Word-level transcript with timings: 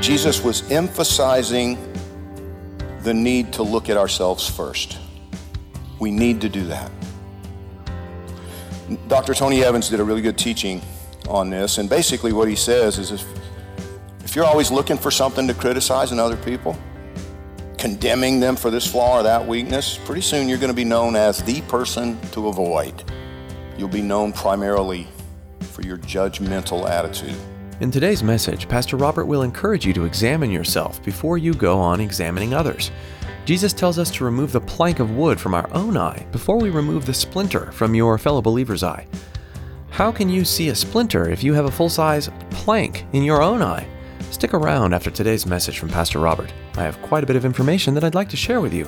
Jesus 0.00 0.42
was 0.42 0.68
emphasizing 0.70 1.76
the 3.02 3.12
need 3.12 3.52
to 3.52 3.62
look 3.62 3.90
at 3.90 3.98
ourselves 3.98 4.48
first. 4.48 4.98
We 5.98 6.10
need 6.10 6.40
to 6.40 6.48
do 6.48 6.64
that. 6.66 6.90
Dr. 9.08 9.34
Tony 9.34 9.62
Evans 9.62 9.90
did 9.90 10.00
a 10.00 10.04
really 10.04 10.22
good 10.22 10.38
teaching 10.38 10.80
on 11.28 11.50
this, 11.50 11.78
and 11.78 11.88
basically 11.88 12.32
what 12.32 12.48
he 12.48 12.56
says 12.56 12.98
is 12.98 13.12
if, 13.12 13.24
if 14.24 14.34
you're 14.34 14.46
always 14.46 14.70
looking 14.70 14.96
for 14.96 15.10
something 15.10 15.46
to 15.46 15.54
criticize 15.54 16.12
in 16.12 16.18
other 16.18 16.36
people, 16.36 16.76
condemning 17.76 18.40
them 18.40 18.56
for 18.56 18.70
this 18.70 18.90
flaw 18.90 19.20
or 19.20 19.22
that 19.22 19.46
weakness, 19.46 19.98
pretty 20.04 20.22
soon 20.22 20.48
you're 20.48 20.58
going 20.58 20.72
to 20.72 20.74
be 20.74 20.84
known 20.84 21.14
as 21.14 21.42
the 21.42 21.60
person 21.62 22.18
to 22.32 22.48
avoid. 22.48 23.04
You'll 23.76 23.88
be 23.88 24.02
known 24.02 24.32
primarily 24.32 25.06
for 25.60 25.82
your 25.82 25.98
judgmental 25.98 26.88
attitude. 26.88 27.36
In 27.80 27.90
today's 27.90 28.22
message, 28.22 28.68
Pastor 28.68 28.98
Robert 28.98 29.24
will 29.24 29.40
encourage 29.40 29.86
you 29.86 29.94
to 29.94 30.04
examine 30.04 30.50
yourself 30.50 31.02
before 31.02 31.38
you 31.38 31.54
go 31.54 31.78
on 31.78 31.98
examining 31.98 32.52
others. 32.52 32.90
Jesus 33.46 33.72
tells 33.72 33.98
us 33.98 34.10
to 34.10 34.24
remove 34.24 34.52
the 34.52 34.60
plank 34.60 35.00
of 35.00 35.16
wood 35.16 35.40
from 35.40 35.54
our 35.54 35.66
own 35.72 35.96
eye 35.96 36.26
before 36.30 36.58
we 36.58 36.68
remove 36.68 37.06
the 37.06 37.14
splinter 37.14 37.72
from 37.72 37.94
your 37.94 38.18
fellow 38.18 38.42
believer's 38.42 38.82
eye. 38.82 39.06
How 39.88 40.12
can 40.12 40.28
you 40.28 40.44
see 40.44 40.68
a 40.68 40.74
splinter 40.74 41.30
if 41.30 41.42
you 41.42 41.54
have 41.54 41.64
a 41.64 41.70
full 41.70 41.88
size 41.88 42.28
plank 42.50 43.06
in 43.14 43.22
your 43.22 43.40
own 43.40 43.62
eye? 43.62 43.88
Stick 44.30 44.52
around 44.52 44.92
after 44.92 45.10
today's 45.10 45.46
message 45.46 45.78
from 45.78 45.88
Pastor 45.88 46.18
Robert. 46.18 46.52
I 46.76 46.82
have 46.82 47.00
quite 47.00 47.24
a 47.24 47.26
bit 47.26 47.36
of 47.36 47.46
information 47.46 47.94
that 47.94 48.04
I'd 48.04 48.14
like 48.14 48.28
to 48.28 48.36
share 48.36 48.60
with 48.60 48.74
you 48.74 48.86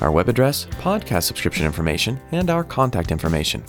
our 0.00 0.10
web 0.10 0.30
address, 0.30 0.64
podcast 0.80 1.24
subscription 1.24 1.66
information, 1.66 2.18
and 2.32 2.48
our 2.48 2.64
contact 2.64 3.12
information. 3.12 3.62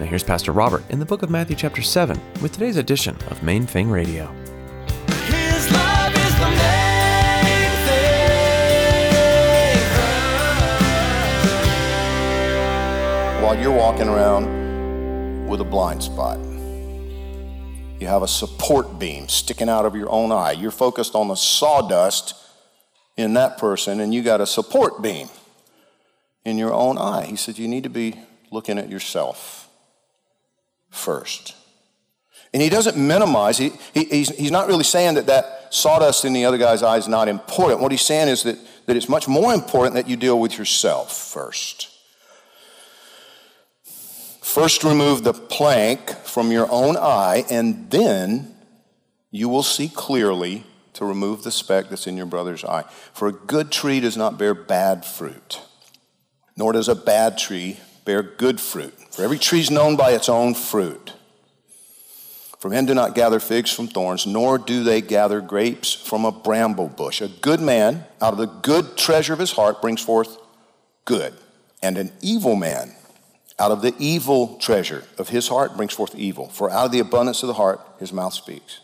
Now, 0.00 0.06
here's 0.06 0.24
Pastor 0.24 0.52
Robert 0.52 0.82
in 0.88 0.98
the 0.98 1.04
book 1.04 1.22
of 1.22 1.28
Matthew, 1.28 1.54
chapter 1.54 1.82
7, 1.82 2.18
with 2.40 2.52
today's 2.52 2.78
edition 2.78 3.14
of 3.30 3.42
Main 3.42 3.66
Thing 3.66 3.90
Radio. 3.90 4.26
His 5.26 5.70
love 5.70 6.14
is 6.14 6.34
the 6.38 6.48
main 6.48 7.70
thing. 7.86 8.22
while 13.42 13.60
you're 13.60 13.70
walking 13.70 14.08
around 14.08 15.46
with 15.46 15.60
a 15.60 15.64
blind 15.64 16.02
spot. 16.02 16.38
You 18.00 18.06
have 18.06 18.22
a 18.22 18.28
support 18.28 18.98
beam 18.98 19.28
sticking 19.28 19.68
out 19.68 19.84
of 19.84 19.94
your 19.94 20.10
own 20.10 20.32
eye. 20.32 20.52
You're 20.52 20.70
focused 20.70 21.14
on 21.14 21.28
the 21.28 21.36
sawdust 21.36 22.34
in 23.18 23.34
that 23.34 23.58
person, 23.58 24.00
and 24.00 24.14
you 24.14 24.22
got 24.22 24.40
a 24.40 24.46
support 24.46 25.02
beam 25.02 25.28
in 26.46 26.56
your 26.56 26.72
own 26.72 26.96
eye. 26.96 27.26
He 27.26 27.36
said, 27.36 27.58
You 27.58 27.68
need 27.68 27.82
to 27.82 27.90
be 27.90 28.18
looking 28.50 28.78
at 28.78 28.88
yourself 28.88 29.61
first. 30.92 31.56
And 32.52 32.62
he 32.62 32.68
doesn't 32.68 32.96
minimize, 32.96 33.58
he, 33.58 33.72
he, 33.94 34.04
he's, 34.04 34.28
he's 34.36 34.50
not 34.50 34.68
really 34.68 34.84
saying 34.84 35.14
that 35.14 35.26
that 35.26 35.72
sawdust 35.74 36.24
in 36.24 36.34
the 36.34 36.44
other 36.44 36.58
guy's 36.58 36.82
eye 36.82 36.98
is 36.98 37.08
not 37.08 37.26
important. 37.26 37.80
What 37.80 37.90
he's 37.90 38.02
saying 38.02 38.28
is 38.28 38.42
that, 38.42 38.58
that 38.86 38.96
it's 38.96 39.08
much 39.08 39.26
more 39.26 39.54
important 39.54 39.94
that 39.94 40.08
you 40.08 40.16
deal 40.16 40.38
with 40.38 40.58
yourself 40.58 41.16
first. 41.16 41.88
First, 44.42 44.84
remove 44.84 45.24
the 45.24 45.32
plank 45.32 46.10
from 46.10 46.52
your 46.52 46.70
own 46.70 46.98
eye, 46.98 47.46
and 47.50 47.90
then 47.90 48.54
you 49.30 49.48
will 49.48 49.62
see 49.62 49.88
clearly 49.88 50.64
to 50.92 51.06
remove 51.06 51.42
the 51.42 51.50
speck 51.50 51.88
that's 51.88 52.06
in 52.06 52.18
your 52.18 52.26
brother's 52.26 52.62
eye. 52.62 52.84
For 53.14 53.28
a 53.28 53.32
good 53.32 53.72
tree 53.72 53.98
does 54.00 54.18
not 54.18 54.38
bear 54.38 54.52
bad 54.52 55.06
fruit, 55.06 55.62
nor 56.54 56.74
does 56.74 56.88
a 56.88 56.94
bad 56.94 57.38
tree 57.38 57.78
bear 58.04 58.22
good 58.22 58.60
fruit. 58.60 58.94
For 59.10 59.22
every 59.22 59.38
tree 59.38 59.60
is 59.60 59.70
known 59.70 59.96
by 59.96 60.12
its 60.12 60.28
own 60.28 60.54
fruit. 60.54 61.12
For 62.58 62.68
men 62.68 62.86
do 62.86 62.94
not 62.94 63.14
gather 63.14 63.40
figs 63.40 63.72
from 63.72 63.88
thorns, 63.88 64.26
nor 64.26 64.56
do 64.56 64.84
they 64.84 65.00
gather 65.00 65.40
grapes 65.40 65.92
from 65.92 66.24
a 66.24 66.30
bramble 66.30 66.88
bush. 66.88 67.20
A 67.20 67.28
good 67.28 67.60
man, 67.60 68.04
out 68.20 68.32
of 68.32 68.38
the 68.38 68.46
good 68.46 68.96
treasure 68.96 69.32
of 69.32 69.40
his 69.40 69.52
heart, 69.52 69.82
brings 69.82 70.00
forth 70.00 70.38
good, 71.04 71.34
and 71.82 71.98
an 71.98 72.12
evil 72.20 72.54
man, 72.54 72.94
out 73.58 73.70
of 73.70 73.82
the 73.82 73.94
evil 73.98 74.56
treasure 74.58 75.04
of 75.18 75.28
his 75.28 75.48
heart 75.48 75.76
brings 75.76 75.92
forth 75.92 76.14
evil. 76.14 76.48
For 76.48 76.70
out 76.70 76.86
of 76.86 76.92
the 76.92 77.00
abundance 77.00 77.42
of 77.42 77.46
the 77.48 77.54
heart, 77.54 77.80
his 77.98 78.12
mouth 78.12 78.32
speaks. 78.32 78.80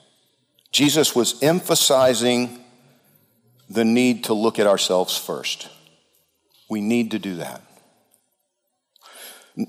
Jesus 0.70 1.14
was 1.14 1.42
emphasizing 1.42 2.64
the 3.70 3.84
need 3.84 4.24
to 4.24 4.34
look 4.34 4.58
at 4.58 4.66
ourselves 4.66 5.16
first. 5.16 5.68
We 6.68 6.80
need 6.80 7.10
to 7.12 7.18
do 7.18 7.36
that. 7.36 7.62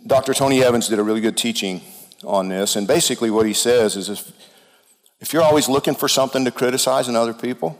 Dr. 0.05 0.33
Tony 0.33 0.63
Evans 0.63 0.87
did 0.87 0.99
a 0.99 1.03
really 1.03 1.21
good 1.21 1.37
teaching 1.37 1.81
on 2.23 2.47
this, 2.49 2.75
and 2.75 2.87
basically 2.87 3.31
what 3.31 3.45
he 3.45 3.53
says 3.53 3.95
is 3.95 4.09
if, 4.09 4.31
if 5.19 5.33
you're 5.33 5.41
always 5.41 5.67
looking 5.67 5.95
for 5.95 6.07
something 6.07 6.45
to 6.45 6.51
criticize 6.51 7.07
in 7.07 7.15
other 7.15 7.33
people, 7.33 7.79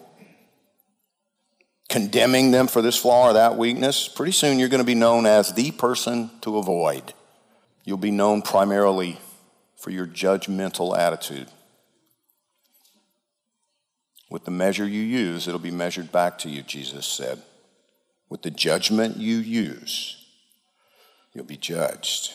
condemning 1.87 2.51
them 2.51 2.67
for 2.67 2.81
this 2.81 2.97
flaw 2.97 3.29
or 3.29 3.33
that 3.33 3.57
weakness, 3.57 4.07
pretty 4.07 4.31
soon 4.31 4.57
you're 4.57 4.69
going 4.69 4.81
to 4.81 4.85
be 4.85 4.95
known 4.95 5.25
as 5.25 5.53
the 5.53 5.71
person 5.71 6.31
to 6.41 6.57
avoid. 6.57 7.13
You'll 7.83 7.97
be 7.97 8.11
known 8.11 8.41
primarily 8.41 9.19
for 9.75 9.89
your 9.89 10.07
judgmental 10.07 10.97
attitude. 10.97 11.47
With 14.29 14.45
the 14.45 14.51
measure 14.51 14.87
you 14.87 15.01
use, 15.01 15.47
it'll 15.47 15.59
be 15.59 15.71
measured 15.71 16.11
back 16.11 16.37
to 16.39 16.49
you, 16.49 16.61
Jesus 16.61 17.05
said. 17.07 17.41
With 18.29 18.43
the 18.43 18.51
judgment 18.51 19.17
you 19.17 19.37
use, 19.37 20.18
you'll 21.33 21.45
be 21.45 21.57
judged. 21.57 22.33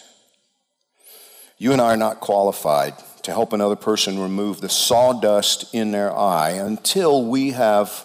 You 1.58 1.72
and 1.72 1.80
I 1.80 1.94
are 1.94 1.96
not 1.96 2.20
qualified 2.20 2.94
to 3.22 3.32
help 3.32 3.52
another 3.52 3.76
person 3.76 4.18
remove 4.18 4.60
the 4.60 4.68
sawdust 4.68 5.74
in 5.74 5.92
their 5.92 6.14
eye 6.14 6.50
until 6.50 7.24
we 7.24 7.52
have 7.52 8.04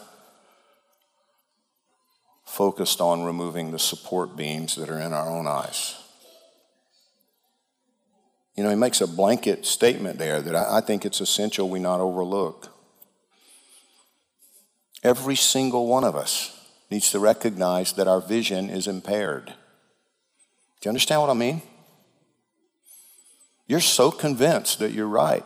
focused 2.45 3.01
on 3.01 3.23
removing 3.23 3.71
the 3.71 3.79
support 3.79 4.35
beams 4.35 4.75
that 4.75 4.89
are 4.89 4.99
in 4.99 5.13
our 5.13 5.27
own 5.27 5.47
eyes. 5.47 5.95
You 8.55 8.63
know, 8.63 8.69
he 8.69 8.75
makes 8.75 8.99
a 8.99 9.07
blanket 9.07 9.65
statement 9.65 10.19
there 10.19 10.41
that 10.41 10.55
I 10.55 10.81
think 10.81 11.05
it's 11.05 11.21
essential 11.21 11.69
we 11.69 11.79
not 11.79 12.01
overlook. 12.01 12.73
Every 15.03 15.35
single 15.35 15.87
one 15.87 16.03
of 16.03 16.15
us 16.15 16.55
needs 16.89 17.11
to 17.11 17.19
recognize 17.19 17.93
that 17.93 18.07
our 18.07 18.19
vision 18.19 18.69
is 18.69 18.87
impaired. 18.87 19.53
Do 20.79 20.87
you 20.87 20.89
understand 20.89 21.21
what 21.21 21.29
I 21.29 21.33
mean? 21.33 21.61
You're 23.67 23.81
so 23.81 24.11
convinced 24.11 24.79
that 24.79 24.91
you're 24.91 25.07
right. 25.07 25.45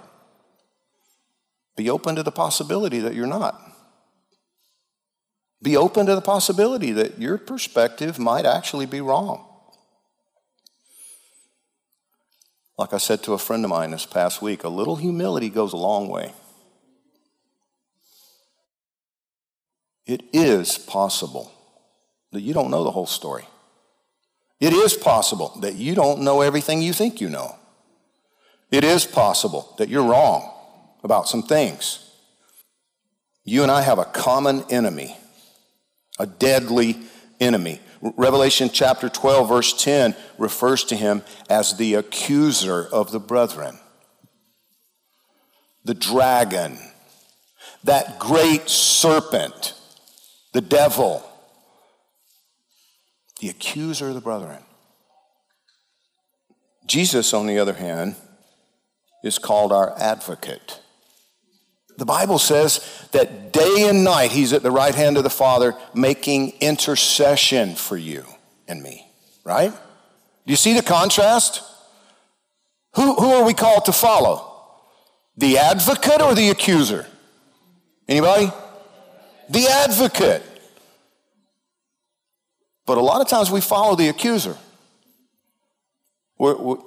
Be 1.76 1.90
open 1.90 2.16
to 2.16 2.24
the 2.24 2.32
possibility 2.32 3.00
that 3.00 3.16
you're 3.16 3.28
not. 3.28 3.60
Be 5.62 5.76
open 5.76 6.06
to 6.06 6.16
the 6.16 6.22
possibility 6.22 6.92
that 6.92 7.20
your 7.20 7.38
perspective 7.38 8.20
might 8.20 8.46
actually 8.46 8.86
be 8.86 9.02
wrong. 9.02 9.46
Like 12.78 12.94
I 12.94 12.98
said 12.98 13.24
to 13.24 13.34
a 13.34 13.38
friend 13.38 13.64
of 13.64 13.70
mine 13.70 13.92
this 13.92 14.06
past 14.06 14.42
week, 14.42 14.64
a 14.64 14.70
little 14.70 14.98
humility 14.98 15.50
goes 15.50 15.74
a 15.74 15.78
long 15.78 16.10
way. 16.10 16.34
It 20.06 20.24
is 20.34 20.78
possible 20.78 21.52
that 22.32 22.42
you 22.42 22.54
don't 22.54 22.72
know 22.72 22.84
the 22.84 22.92
whole 22.92 23.06
story. 23.06 23.46
It 24.60 24.74
is 24.74 24.94
possible 24.94 25.58
that 25.62 25.76
you 25.76 25.96
don't 25.96 26.22
know 26.22 26.42
everything 26.42 26.82
you 26.82 26.94
think 26.94 27.20
you 27.20 27.30
know. 27.30 27.56
It 28.72 28.84
is 28.84 29.06
possible 29.06 29.76
that 29.78 29.90
you're 29.90 30.08
wrong 30.10 30.52
about 31.04 31.28
some 31.28 31.44
things. 31.44 32.10
You 33.44 33.64
and 33.64 33.72
I 33.72 33.82
have 33.82 34.00
a 34.00 34.06
common 34.06 34.64
enemy, 34.70 35.18
a 36.18 36.26
deadly 36.26 36.98
enemy. 37.40 37.82
Revelation 38.02 38.70
chapter 38.72 39.10
12, 39.10 39.48
verse 39.48 39.84
10 39.84 40.16
refers 40.38 40.84
to 40.86 40.96
him 40.96 41.24
as 41.50 41.78
the 41.78 41.96
accuser 41.96 42.88
of 42.92 43.12
the 43.12 43.20
brethren, 43.20 43.78
the 45.84 45.94
dragon, 45.94 46.78
that 47.84 48.20
great 48.20 48.70
serpent, 48.70 49.74
the 50.54 50.62
devil, 50.62 51.24
the 53.40 53.50
accuser 53.50 54.10
of 54.10 54.16
the 54.16 54.22
brethren. 54.22 54.64
Jesus, 56.86 57.34
on 57.34 57.48
the 57.48 57.60
other 57.60 57.74
hand, 57.74 58.16
is 59.24 59.40
called 59.40 59.72
our 59.72 59.98
advocate. 59.98 60.80
The 61.98 62.06
Bible 62.06 62.40
says 62.40 63.08
that 63.12 63.54
day 63.54 63.88
and 63.88 64.04
night 64.04 64.32
he's 64.32 64.54
at 64.54 64.64
the 64.64 64.72
right 64.72 64.96
hand 64.96 65.18
of 65.18 65.24
the 65.24 65.30
Father 65.30 65.76
making 65.94 66.54
intercession 66.60 67.76
for 67.76 67.96
you 67.96 68.26
and 68.68 68.82
me, 68.82 69.08
right? 69.44 69.72
Do 69.72 70.52
you 70.52 70.56
see 70.56 70.74
the 70.74 70.82
contrast? 70.82 71.62
Who, 72.96 73.16
who 73.16 73.32
are 73.34 73.46
we 73.46 73.54
called 73.54 73.86
to 73.86 73.94
follow? 73.94 74.50
The 75.38 75.58
advocate 75.58 76.22
or 76.22 76.36
the 76.36 76.50
accuser? 76.50 77.06
Anybody? 78.08 78.52
The 79.50 79.68
advocate. 79.68 80.44
But 82.86 82.98
a 82.98 83.02
lot 83.02 83.22
of 83.22 83.28
times 83.28 83.50
we 83.50 83.62
follow 83.62 83.96
the 83.96 84.10
accuser. 84.10 84.58
We're, 86.38 86.78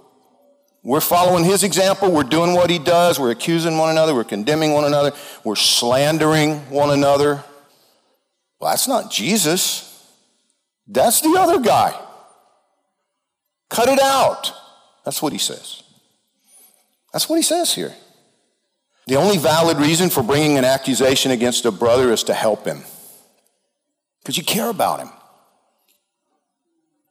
we're, 0.82 1.00
following 1.00 1.44
his 1.44 1.62
example. 1.62 2.10
We're 2.10 2.24
doing 2.24 2.54
what 2.54 2.68
he 2.68 2.78
does. 2.78 3.18
We're 3.18 3.30
accusing 3.30 3.78
one 3.78 3.90
another. 3.90 4.14
We're 4.14 4.24
condemning 4.24 4.72
one 4.72 4.84
another. 4.84 5.12
We're 5.44 5.56
slandering 5.56 6.58
one 6.70 6.90
another. 6.90 7.42
Well, 8.60 8.70
that's 8.70 8.88
not 8.88 9.10
Jesus. 9.10 9.82
That's 10.86 11.20
the 11.20 11.36
other 11.38 11.60
guy. 11.60 11.98
Cut 13.70 13.88
it 13.88 14.00
out. 14.00 14.52
That's 15.04 15.22
what 15.22 15.32
he 15.32 15.38
says. 15.38 15.82
That's 17.12 17.28
what 17.28 17.36
he 17.36 17.42
says 17.42 17.74
here. 17.74 17.94
The 19.06 19.16
only 19.16 19.38
valid 19.38 19.78
reason 19.78 20.10
for 20.10 20.22
bringing 20.22 20.58
an 20.58 20.64
accusation 20.64 21.30
against 21.30 21.64
a 21.64 21.70
brother 21.70 22.12
is 22.12 22.24
to 22.24 22.34
help 22.34 22.66
him 22.66 22.82
because 24.20 24.36
you 24.36 24.42
care 24.42 24.68
about 24.68 25.00
him. 25.00 25.10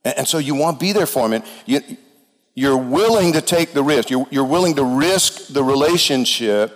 And, 0.06 0.28
so 0.28 0.38
you 0.38 0.54
want 0.54 0.80
to 0.80 0.86
be 0.86 0.94
there 0.94 1.08
for 1.08 1.26
him. 1.26 1.34
And 1.34 1.44
you, 1.66 1.82
you're 2.54 2.78
willing 2.78 3.34
to 3.34 3.42
take 3.42 3.74
the 3.74 3.84
risk. 3.84 4.10
You're, 4.10 4.28
you're 4.30 4.46
willing 4.46 4.76
to 4.76 4.84
risk 4.84 5.48
the 5.48 5.64
relationship 5.64 6.72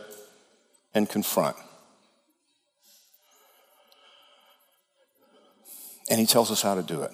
and 0.96 1.08
confront. 1.08 1.56
And 6.10 6.20
he 6.20 6.26
tells 6.26 6.50
us 6.50 6.64
how 6.64 6.74
to 6.74 6.82
do 6.82 7.04
it. 7.04 7.12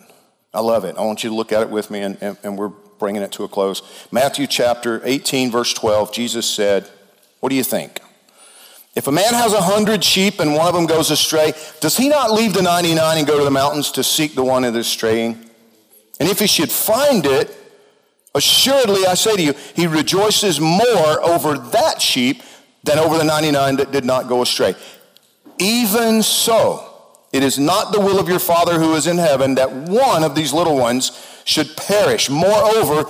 I 0.53 0.61
love 0.61 0.85
it. 0.85 0.95
I 0.97 1.01
want 1.01 1.23
you 1.23 1.29
to 1.29 1.35
look 1.35 1.51
at 1.51 1.61
it 1.61 1.69
with 1.69 1.91
me, 1.91 1.99
and, 1.99 2.17
and, 2.21 2.37
and 2.43 2.57
we're 2.57 2.69
bringing 2.69 3.21
it 3.21 3.33
to 3.33 3.43
a 3.43 3.49
close. 3.49 3.81
Matthew 4.09 4.47
chapter 4.47 5.01
18, 5.03 5.51
verse 5.51 5.73
12, 5.73 6.13
Jesus 6.13 6.49
said, 6.49 6.89
What 7.41 7.49
do 7.49 7.55
you 7.55 7.63
think? 7.63 7.99
If 8.95 9.07
a 9.07 9.11
man 9.11 9.33
has 9.33 9.51
a 9.51 9.61
hundred 9.61 10.01
sheep 10.01 10.39
and 10.39 10.53
one 10.55 10.67
of 10.67 10.73
them 10.73 10.85
goes 10.85 11.11
astray, 11.11 11.51
does 11.81 11.97
he 11.97 12.07
not 12.07 12.31
leave 12.31 12.53
the 12.53 12.61
99 12.61 13.17
and 13.17 13.27
go 13.27 13.37
to 13.37 13.43
the 13.43 13.51
mountains 13.51 13.91
to 13.91 14.03
seek 14.05 14.33
the 14.33 14.43
one 14.45 14.61
that 14.61 14.73
is 14.77 14.87
straying? 14.87 15.44
And 16.19 16.29
if 16.29 16.39
he 16.39 16.47
should 16.47 16.71
find 16.71 17.25
it, 17.25 17.55
assuredly 18.33 19.05
I 19.05 19.13
say 19.15 19.35
to 19.35 19.41
you, 19.41 19.53
he 19.75 19.87
rejoices 19.87 20.59
more 20.59 21.21
over 21.23 21.57
that 21.57 22.01
sheep 22.01 22.41
than 22.83 22.99
over 22.99 23.17
the 23.17 23.23
99 23.23 23.77
that 23.77 23.91
did 23.91 24.05
not 24.05 24.27
go 24.27 24.41
astray. 24.41 24.75
Even 25.59 26.21
so, 26.21 26.91
it 27.33 27.43
is 27.43 27.59
not 27.59 27.91
the 27.91 27.99
will 27.99 28.19
of 28.19 28.29
your 28.29 28.39
Father 28.39 28.79
who 28.79 28.95
is 28.95 29.07
in 29.07 29.17
heaven 29.17 29.55
that 29.55 29.71
one 29.71 30.23
of 30.23 30.35
these 30.35 30.53
little 30.53 30.77
ones 30.77 31.11
should 31.43 31.75
perish. 31.75 32.29
Moreover, 32.29 33.09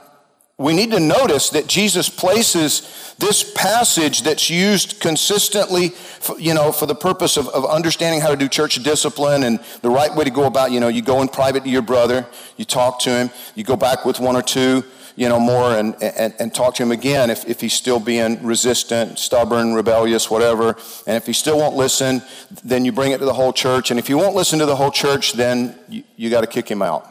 we 0.61 0.73
need 0.73 0.91
to 0.91 0.99
notice 0.99 1.49
that 1.49 1.67
Jesus 1.67 2.09
places 2.09 3.15
this 3.17 3.49
passage 3.53 4.23
that's 4.23 4.49
used 4.49 4.99
consistently, 4.99 5.89
for, 5.89 6.39
you 6.39 6.53
know, 6.53 6.71
for 6.71 6.85
the 6.85 6.95
purpose 6.95 7.37
of, 7.37 7.47
of 7.49 7.65
understanding 7.65 8.21
how 8.21 8.29
to 8.29 8.35
do 8.35 8.47
church 8.47 8.81
discipline 8.83 9.43
and 9.43 9.59
the 9.81 9.89
right 9.89 10.13
way 10.15 10.23
to 10.23 10.31
go 10.31 10.45
about, 10.45 10.71
you 10.71 10.79
know, 10.79 10.87
you 10.87 11.01
go 11.01 11.21
in 11.21 11.27
private 11.27 11.63
to 11.63 11.69
your 11.69 11.81
brother, 11.81 12.25
you 12.57 12.65
talk 12.65 12.99
to 12.99 13.09
him, 13.09 13.29
you 13.55 13.63
go 13.63 13.75
back 13.75 14.05
with 14.05 14.19
one 14.19 14.35
or 14.35 14.41
two, 14.41 14.83
you 15.15 15.29
know, 15.29 15.39
more 15.39 15.75
and, 15.75 15.95
and, 16.01 16.33
and 16.39 16.53
talk 16.53 16.75
to 16.75 16.83
him 16.83 16.91
again 16.91 17.29
if, 17.29 17.47
if 17.47 17.61
he's 17.61 17.73
still 17.73 17.99
being 17.99 18.43
resistant, 18.43 19.19
stubborn, 19.19 19.73
rebellious, 19.73 20.31
whatever. 20.31 20.75
And 21.05 21.17
if 21.17 21.25
he 21.25 21.33
still 21.33 21.57
won't 21.57 21.75
listen, 21.75 22.21
then 22.63 22.85
you 22.85 22.91
bring 22.91 23.11
it 23.11 23.19
to 23.19 23.25
the 23.25 23.33
whole 23.33 23.53
church. 23.53 23.91
And 23.91 23.99
if 23.99 24.07
he 24.07 24.13
won't 24.13 24.35
listen 24.35 24.59
to 24.59 24.65
the 24.65 24.75
whole 24.75 24.91
church, 24.91 25.33
then 25.33 25.77
you, 25.89 26.03
you 26.15 26.29
got 26.29 26.41
to 26.41 26.47
kick 26.47 26.69
him 26.69 26.81
out. 26.81 27.07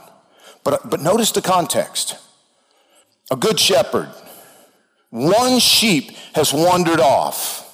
But, 0.64 0.90
but 0.90 1.00
notice 1.00 1.30
the 1.32 1.42
context 1.42 2.18
a 3.30 3.36
good 3.36 3.58
shepherd. 3.58 4.10
One 5.10 5.58
sheep 5.58 6.10
has 6.34 6.52
wandered 6.52 7.00
off. 7.00 7.66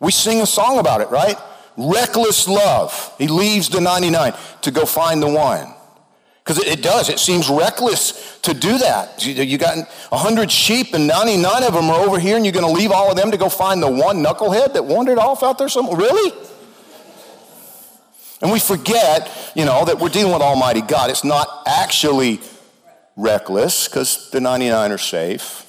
We 0.00 0.10
sing 0.10 0.40
a 0.40 0.46
song 0.46 0.78
about 0.78 1.00
it, 1.00 1.10
right? 1.10 1.36
Reckless 1.76 2.48
love. 2.48 3.14
He 3.18 3.28
leaves 3.28 3.68
the 3.68 3.80
99 3.80 4.34
to 4.62 4.70
go 4.70 4.84
find 4.84 5.22
the 5.22 5.28
one. 5.28 5.74
Because 6.44 6.58
it, 6.58 6.82
does. 6.82 7.08
It 7.08 7.20
seems 7.20 7.48
reckless 7.48 8.40
to 8.40 8.52
do 8.52 8.78
that. 8.78 9.24
You, 9.24 9.44
you 9.44 9.58
got 9.58 9.76
100 9.76 10.50
sheep 10.50 10.92
and 10.92 11.06
99 11.06 11.62
of 11.62 11.72
them 11.72 11.84
are 11.84 12.00
over 12.00 12.18
here 12.18 12.36
and 12.36 12.44
you're 12.44 12.52
going 12.52 12.66
to 12.66 12.72
leave 12.72 12.90
all 12.90 13.10
of 13.10 13.16
them 13.16 13.30
to 13.30 13.36
go 13.36 13.48
find 13.48 13.80
the 13.80 13.90
one 13.90 14.24
knucklehead 14.24 14.72
that 14.72 14.84
wandered 14.84 15.18
off 15.18 15.44
out 15.44 15.56
there 15.58 15.68
somewhere? 15.68 15.96
Really? 15.96 16.32
And 18.42 18.50
we 18.50 18.58
forget, 18.58 19.30
you 19.54 19.64
know, 19.64 19.84
that 19.84 20.00
we're 20.00 20.08
dealing 20.08 20.32
with 20.32 20.42
Almighty 20.42 20.80
God. 20.80 21.10
It's 21.10 21.22
not 21.22 21.46
actually 21.64 22.40
reckless 23.16 23.88
because 23.88 24.30
the 24.30 24.40
99 24.40 24.92
are 24.92 24.98
safe. 24.98 25.66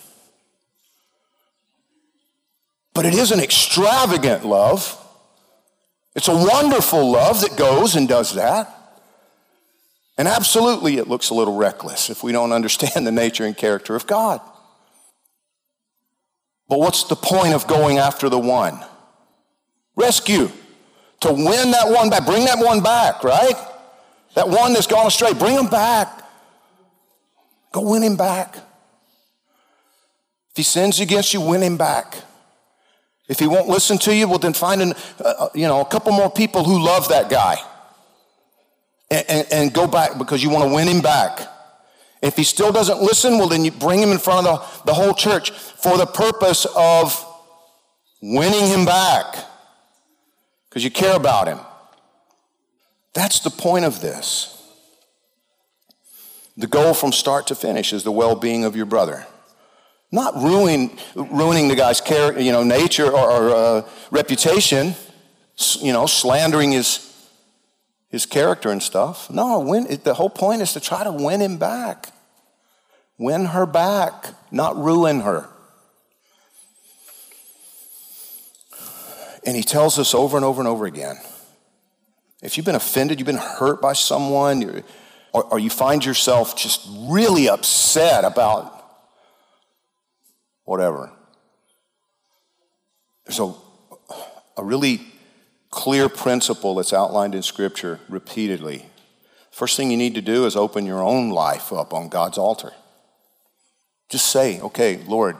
But 2.93 3.05
it 3.05 3.15
is 3.15 3.31
an 3.31 3.39
extravagant 3.39 4.45
love. 4.45 4.99
It's 6.15 6.27
a 6.27 6.35
wonderful 6.35 7.11
love 7.11 7.41
that 7.41 7.57
goes 7.57 7.95
and 7.95 8.07
does 8.07 8.35
that. 8.35 8.69
And 10.17 10.27
absolutely, 10.27 10.97
it 10.97 11.07
looks 11.07 11.31
a 11.31 11.33
little 11.33 11.55
reckless 11.55 12.09
if 12.09 12.23
we 12.23 12.31
don't 12.31 12.51
understand 12.51 13.07
the 13.07 13.11
nature 13.11 13.45
and 13.45 13.57
character 13.57 13.95
of 13.95 14.05
God. 14.05 14.41
But 16.69 16.79
what's 16.79 17.05
the 17.05 17.15
point 17.15 17.53
of 17.53 17.67
going 17.67 17.97
after 17.97 18.29
the 18.29 18.39
one? 18.39 18.79
Rescue. 19.95 20.49
To 21.21 21.33
win 21.33 21.71
that 21.71 21.89
one 21.89 22.09
back. 22.09 22.25
Bring 22.25 22.45
that 22.45 22.59
one 22.59 22.81
back, 22.81 23.23
right? 23.23 23.55
That 24.35 24.49
one 24.49 24.73
that's 24.73 24.87
gone 24.87 25.07
astray. 25.07 25.33
Bring 25.33 25.55
him 25.55 25.67
back. 25.67 26.22
Go 27.73 27.81
win 27.81 28.03
him 28.03 28.15
back. 28.15 28.55
If 28.55 30.57
he 30.57 30.63
sins 30.63 31.01
against 31.01 31.33
you, 31.33 31.41
win 31.41 31.61
him 31.61 31.75
back. 31.75 32.15
If 33.27 33.39
he 33.39 33.47
won't 33.47 33.67
listen 33.67 33.97
to 33.99 34.15
you, 34.15 34.27
well, 34.27 34.37
then 34.37 34.53
find 34.53 34.81
an, 34.81 34.93
uh, 35.19 35.49
you 35.55 35.67
know, 35.67 35.81
a 35.81 35.85
couple 35.85 36.11
more 36.11 36.29
people 36.29 36.63
who 36.63 36.79
love 36.79 37.09
that 37.09 37.29
guy 37.29 37.57
and, 39.09 39.25
and, 39.27 39.47
and 39.51 39.73
go 39.73 39.87
back 39.87 40.17
because 40.17 40.43
you 40.43 40.49
want 40.49 40.69
to 40.69 40.73
win 40.73 40.87
him 40.87 41.01
back. 41.01 41.41
If 42.21 42.37
he 42.37 42.43
still 42.43 42.71
doesn't 42.71 43.01
listen, 43.01 43.37
well, 43.37 43.49
then 43.49 43.65
you 43.65 43.71
bring 43.71 43.99
him 43.99 44.11
in 44.11 44.19
front 44.19 44.45
of 44.45 44.81
the, 44.85 44.91
the 44.91 44.93
whole 44.93 45.13
church 45.13 45.51
for 45.51 45.97
the 45.97 46.05
purpose 46.05 46.67
of 46.75 47.25
winning 48.21 48.67
him 48.67 48.85
back 48.85 49.35
because 50.69 50.83
you 50.83 50.91
care 50.91 51.15
about 51.15 51.47
him. 51.47 51.59
That's 53.13 53.39
the 53.39 53.49
point 53.49 53.85
of 53.85 53.99
this. 53.99 54.62
The 56.55 56.67
goal 56.67 56.93
from 56.93 57.11
start 57.11 57.47
to 57.47 57.55
finish 57.55 57.93
is 57.93 58.03
the 58.03 58.11
well-being 58.11 58.63
of 58.63 58.75
your 58.75 58.85
brother. 58.85 59.25
Not 60.11 60.35
ruining, 60.35 60.97
ruining 61.15 61.67
the 61.67 61.75
guy's 61.75 61.99
character, 61.99 62.39
you 62.39 62.51
know, 62.51 62.63
nature 62.63 63.09
or, 63.09 63.31
or 63.31 63.49
uh, 63.49 63.89
reputation, 64.11 64.93
you 65.79 65.91
know, 65.91 66.05
slandering 66.05 66.71
his, 66.71 67.11
his 68.09 68.27
character 68.27 68.69
and 68.69 68.81
stuff. 68.81 69.31
No, 69.31 69.59
win, 69.59 69.87
it, 69.89 70.03
the 70.03 70.13
whole 70.13 70.29
point 70.29 70.61
is 70.61 70.73
to 70.73 70.79
try 70.79 71.03
to 71.03 71.11
win 71.11 71.41
him 71.41 71.57
back. 71.57 72.09
Win 73.17 73.45
her 73.45 73.65
back, 73.65 74.35
not 74.51 74.75
ruin 74.77 75.21
her. 75.21 75.49
And 79.45 79.57
he 79.57 79.63
tells 79.63 79.97
us 79.97 80.13
over 80.13 80.37
and 80.37 80.45
over 80.45 80.61
and 80.61 80.67
over 80.67 80.85
again 80.85 81.17
if 82.43 82.57
you've 82.57 82.65
been 82.65 82.75
offended, 82.75 83.19
you've 83.19 83.25
been 83.25 83.37
hurt 83.37 83.81
by 83.81 83.93
someone, 83.93 84.83
or, 85.33 85.43
or 85.45 85.59
you 85.59 85.69
find 85.69 86.05
yourself 86.05 86.55
just 86.55 86.87
really 87.09 87.49
upset 87.49 88.23
about 88.23 88.85
whatever. 90.63 91.11
There's 93.25 93.39
a, 93.39 93.53
a 94.57 94.63
really 94.63 95.01
clear 95.69 96.07
principle 96.07 96.75
that's 96.75 96.93
outlined 96.93 97.35
in 97.35 97.41
Scripture 97.41 97.99
repeatedly 98.07 98.85
First 99.53 99.77
thing 99.77 99.91
you 99.91 99.97
need 99.97 100.15
to 100.15 100.21
do 100.21 100.47
is 100.47 100.55
open 100.55 100.87
your 100.87 101.03
own 101.03 101.29
life 101.29 101.71
up 101.71 101.93
on 101.93 102.09
God's 102.09 102.39
altar. 102.39 102.71
Just 104.09 104.31
say, 104.31 104.59
okay, 104.59 104.97
Lord, 105.05 105.37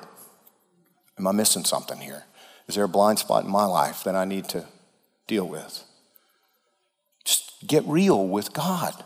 am 1.17 1.25
I 1.25 1.31
missing 1.31 1.65
something 1.65 1.99
here? 1.99 2.25
Is 2.67 2.75
there 2.75 2.83
a 2.83 2.87
blind 2.87 3.17
spot 3.17 3.43
in 3.43 3.49
my 3.49 3.65
life 3.65 4.03
that 4.03 4.15
I 4.15 4.25
need 4.25 4.47
to 4.49 4.67
deal 5.25 5.47
with? 5.47 5.83
Just 7.25 7.65
get 7.65 7.83
real 7.87 8.27
with 8.27 8.53
God 8.53 9.03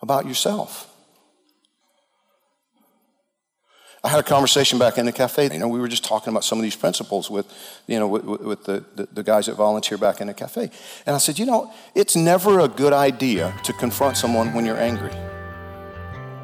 about 0.00 0.26
yourself. 0.26 0.92
I 4.06 4.08
had 4.08 4.20
a 4.20 4.22
conversation 4.22 4.78
back 4.78 4.98
in 4.98 5.06
the 5.06 5.12
cafe. 5.12 5.52
You 5.52 5.58
know, 5.58 5.66
we 5.66 5.80
were 5.80 5.88
just 5.88 6.04
talking 6.04 6.32
about 6.32 6.44
some 6.44 6.58
of 6.58 6.62
these 6.62 6.76
principles 6.76 7.28
with, 7.28 7.52
you 7.88 7.98
know, 7.98 8.06
with, 8.06 8.24
with 8.24 8.64
the, 8.64 8.84
the, 8.94 9.08
the, 9.12 9.22
guys 9.24 9.46
that 9.46 9.56
volunteer 9.56 9.98
back 9.98 10.20
in 10.20 10.28
the 10.28 10.34
cafe. 10.34 10.70
And 11.06 11.16
I 11.16 11.18
said, 11.18 11.40
you 11.40 11.44
know, 11.44 11.72
it's 11.92 12.14
never 12.14 12.60
a 12.60 12.68
good 12.68 12.92
idea 12.92 13.52
to 13.64 13.72
confront 13.72 14.16
someone 14.16 14.54
when 14.54 14.64
you're 14.64 14.78
angry. 14.78 15.10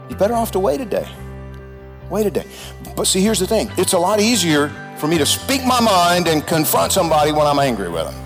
You're 0.09 0.19
better 0.19 0.35
off 0.35 0.51
to 0.53 0.59
wait 0.59 0.81
a 0.81 0.85
day. 0.85 1.09
Wait 2.11 2.27
a 2.27 2.33
day. 2.33 2.47
But 2.97 3.07
see, 3.07 3.21
here's 3.21 3.39
the 3.39 3.47
thing 3.47 3.71
it's 3.79 3.93
a 3.93 3.99
lot 3.99 4.21
easier 4.21 4.69
for 4.99 5.07
me 5.07 5.17
to 5.19 5.27
speak 5.27 5.65
my 5.65 5.81
mind 5.81 6.27
and 6.27 6.45
confront 6.45 6.91
somebody 6.91 7.31
when 7.31 7.47
I'm 7.47 7.61
angry 7.61 7.89
with 7.89 8.11
them. 8.11 8.22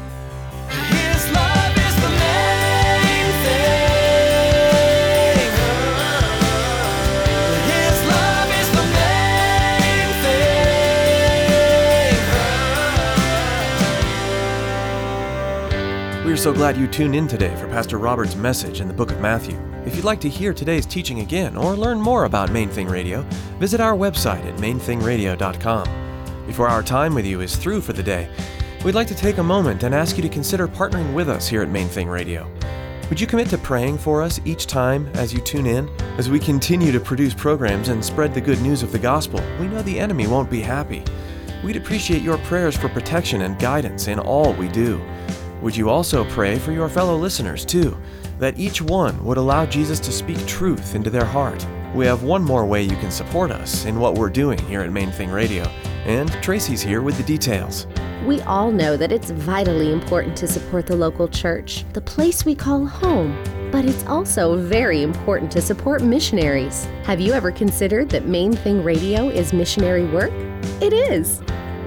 Thing. 16.37 16.43
We 16.45 16.51
are 16.51 16.53
so 16.53 16.53
glad 16.53 16.77
you 16.77 16.87
tuned 16.87 17.17
in 17.17 17.27
today 17.27 17.55
for 17.57 17.67
Pastor 17.69 17.99
Robert's 17.99 18.37
message 18.37 18.81
in 18.81 18.89
the 18.89 18.95
book 18.95 19.11
of 19.11 19.21
Matthew. 19.21 19.59
If 19.87 19.97
you'd 19.97 20.05
like 20.05 20.21
to 20.21 20.29
hear 20.29 20.53
today's 20.53 20.85
teaching 20.85 21.21
again 21.21 21.57
or 21.57 21.77
learn 21.77 22.01
more 22.01 22.25
about 22.25 22.53
Main 22.53 22.69
Thing 22.69 22.89
Radio, 22.89 23.23
visit 23.59 23.81
our 23.81 23.95
website 23.95 24.45
at 24.45 24.57
mainthingradio.com. 24.57 25.89
Before 26.47 26.69
our 26.69 26.83
time 26.83 27.15
with 27.15 27.25
you 27.25 27.41
is 27.41 27.57
through 27.57 27.81
for 27.81 27.95
the 27.95 28.03
day, 28.03 28.29
we'd 28.85 28.95
like 28.95 29.09
to 29.09 29.15
take 29.15 29.39
a 29.39 29.43
moment 29.43 29.83
and 29.83 29.95
ask 29.95 30.17
you 30.17 30.23
to 30.23 30.29
consider 30.29 30.69
partnering 30.69 31.15
with 31.15 31.29
us 31.29 31.49
here 31.49 31.63
at 31.63 31.69
Main 31.69 31.89
Thing 31.89 32.09
Radio. 32.09 32.51
Would 33.09 33.21
you 33.21 33.27
commit 33.27 33.49
to 33.51 33.59
praying 33.59 33.99
for 33.99 34.23
us 34.23 34.41
each 34.45 34.67
time 34.67 35.09
as 35.15 35.33
you 35.33 35.41
tune 35.41 35.67
in? 35.67 35.89
As 36.19 36.29
we 36.29 36.39
continue 36.39 36.93
to 36.93 37.01
produce 37.01 37.35
programs 37.35 37.89
and 37.89 38.05
spread 38.05 38.35
the 38.35 38.41
good 38.41 38.61
news 38.61 38.83
of 38.83 38.93
the 38.93 38.99
gospel, 38.99 39.41
we 39.61 39.69
know 39.69 39.83
the 39.83 39.99
enemy 39.99 40.27
won't 40.27 40.51
be 40.51 40.61
happy. 40.61 41.05
We'd 41.65 41.77
appreciate 41.77 42.23
your 42.23 42.39
prayers 42.39 42.77
for 42.77 42.89
protection 42.89 43.43
and 43.43 43.59
guidance 43.59 44.09
in 44.09 44.19
all 44.19 44.53
we 44.53 44.69
do. 44.69 45.01
Would 45.67 45.77
you 45.77 45.91
also 45.91 46.25
pray 46.27 46.61
for 46.61 46.71
your 46.71 46.89
fellow 46.89 47.17
listeners, 47.17 47.65
too, 47.65 47.99
that 48.39 48.57
each 48.57 48.81
one 48.81 49.25
would 49.25 49.37
allow 49.37 49.67
Jesus 49.67 49.99
to 49.99 50.13
speak 50.13 50.39
truth 50.47 50.95
into 50.95 51.11
their 51.11 51.25
heart? 51.25 51.67
We 51.93 52.07
have 52.07 52.23
one 52.23 52.45
more 52.45 52.65
way 52.65 52.85
you 52.85 52.95
can 52.99 53.11
support 53.11 53.51
us 53.51 53.85
in 53.85 53.99
what 53.99 54.15
we're 54.15 54.31
doing 54.31 54.61
here 54.67 54.83
at 54.83 54.93
Main 54.93 55.11
Thing 55.11 55.29
Radio, 55.29 55.65
and 56.05 56.31
Tracy's 56.41 56.83
here 56.83 57.03
with 57.03 57.17
the 57.17 57.25
details. 57.25 57.89
We 58.25 58.41
all 58.43 58.71
know 58.71 58.97
that 58.97 59.11
it's 59.11 59.31
vitally 59.31 59.93
important 59.93 60.37
to 60.37 60.47
support 60.47 60.87
the 60.87 60.95
local 60.95 61.27
church, 61.27 61.85
the 61.95 62.01
place 62.01 62.45
we 62.45 62.55
call 62.55 62.87
home. 62.87 63.37
But 63.73 63.87
it's 63.87 64.07
also 64.07 64.57
very 64.57 65.03
important 65.03 65.51
to 65.51 65.61
support 65.61 66.01
missionaries. 66.01 66.85
Have 67.03 67.19
you 67.19 67.33
ever 67.33 67.51
considered 67.51 68.09
that 68.11 68.29
Main 68.29 68.53
Thing 68.53 68.85
Radio 68.85 69.31
is 69.31 69.53
missionary 69.53 70.07
work? 70.07 70.31
It 70.81 70.93
is. 70.93 71.43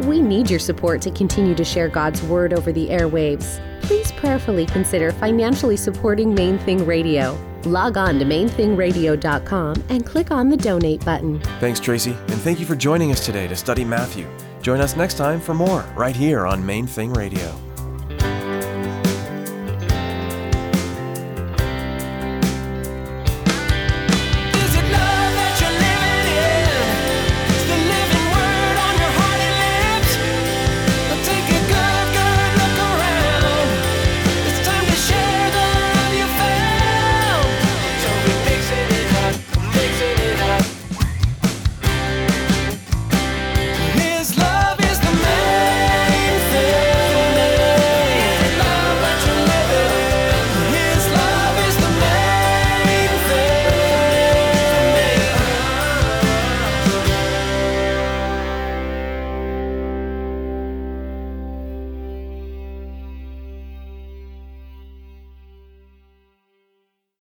We 0.07 0.21
need 0.21 0.49
your 0.49 0.59
support 0.59 1.01
to 1.03 1.11
continue 1.11 1.55
to 1.55 1.65
share 1.65 1.89
God's 1.89 2.21
Word 2.23 2.53
over 2.53 2.71
the 2.71 2.87
airwaves. 2.89 3.59
Please 3.81 4.11
prayerfully 4.13 4.65
consider 4.65 5.11
financially 5.11 5.77
supporting 5.77 6.33
Main 6.33 6.57
Thing 6.59 6.85
Radio. 6.85 7.37
Log 7.65 7.97
on 7.97 8.19
to 8.19 8.25
mainthingradio.com 8.25 9.83
and 9.89 10.05
click 10.05 10.31
on 10.31 10.49
the 10.49 10.57
donate 10.57 11.03
button. 11.03 11.39
Thanks, 11.59 11.79
Tracy, 11.79 12.11
and 12.11 12.41
thank 12.41 12.59
you 12.59 12.65
for 12.65 12.75
joining 12.75 13.11
us 13.11 13.25
today 13.25 13.47
to 13.47 13.55
study 13.55 13.83
Matthew. 13.83 14.29
Join 14.61 14.79
us 14.79 14.95
next 14.95 15.15
time 15.15 15.39
for 15.39 15.53
more 15.53 15.81
right 15.95 16.15
here 16.15 16.45
on 16.45 16.65
Main 16.65 16.87
Thing 16.87 17.13
Radio. 17.13 17.68